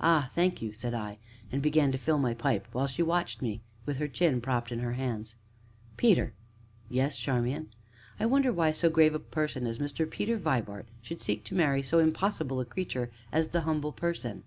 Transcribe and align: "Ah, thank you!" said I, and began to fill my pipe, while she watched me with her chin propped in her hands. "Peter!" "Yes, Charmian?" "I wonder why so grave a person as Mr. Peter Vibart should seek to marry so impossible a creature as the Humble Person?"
"Ah, 0.00 0.32
thank 0.34 0.60
you!" 0.60 0.72
said 0.72 0.94
I, 0.94 1.16
and 1.52 1.62
began 1.62 1.92
to 1.92 1.96
fill 1.96 2.18
my 2.18 2.34
pipe, 2.34 2.66
while 2.72 2.88
she 2.88 3.04
watched 3.04 3.40
me 3.40 3.60
with 3.86 3.98
her 3.98 4.08
chin 4.08 4.40
propped 4.40 4.72
in 4.72 4.80
her 4.80 4.94
hands. 4.94 5.36
"Peter!" 5.96 6.32
"Yes, 6.88 7.16
Charmian?" 7.16 7.68
"I 8.18 8.26
wonder 8.26 8.52
why 8.52 8.72
so 8.72 8.90
grave 8.90 9.14
a 9.14 9.20
person 9.20 9.68
as 9.68 9.78
Mr. 9.78 10.10
Peter 10.10 10.36
Vibart 10.38 10.86
should 11.02 11.22
seek 11.22 11.44
to 11.44 11.54
marry 11.54 11.84
so 11.84 12.00
impossible 12.00 12.58
a 12.58 12.64
creature 12.64 13.12
as 13.30 13.46
the 13.50 13.60
Humble 13.60 13.92
Person?" 13.92 14.42